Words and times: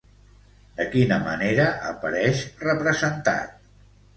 De 0.77 0.87
quina 0.95 1.19
manera 1.27 1.67
apareix 1.91 2.41
representat? 2.65 3.53